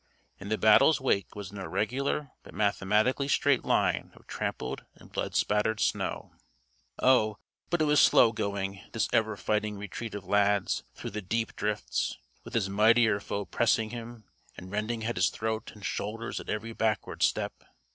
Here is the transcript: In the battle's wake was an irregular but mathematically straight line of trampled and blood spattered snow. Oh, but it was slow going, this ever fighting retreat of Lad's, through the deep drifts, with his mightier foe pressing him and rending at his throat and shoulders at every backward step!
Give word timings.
In 0.39 0.49
the 0.49 0.57
battle's 0.57 0.99
wake 0.99 1.35
was 1.35 1.51
an 1.51 1.59
irregular 1.59 2.31
but 2.41 2.55
mathematically 2.55 3.27
straight 3.27 3.63
line 3.63 4.11
of 4.15 4.25
trampled 4.25 4.83
and 4.95 5.11
blood 5.11 5.35
spattered 5.35 5.79
snow. 5.79 6.31
Oh, 6.97 7.37
but 7.69 7.83
it 7.83 7.85
was 7.85 8.01
slow 8.01 8.31
going, 8.31 8.81
this 8.93 9.07
ever 9.13 9.37
fighting 9.37 9.77
retreat 9.77 10.15
of 10.15 10.25
Lad's, 10.25 10.81
through 10.95 11.11
the 11.11 11.21
deep 11.21 11.55
drifts, 11.55 12.17
with 12.43 12.55
his 12.55 12.67
mightier 12.67 13.19
foe 13.19 13.45
pressing 13.45 13.91
him 13.91 14.23
and 14.57 14.71
rending 14.71 15.03
at 15.05 15.17
his 15.17 15.29
throat 15.29 15.71
and 15.75 15.85
shoulders 15.85 16.39
at 16.39 16.49
every 16.49 16.73
backward 16.73 17.21
step! 17.21 17.63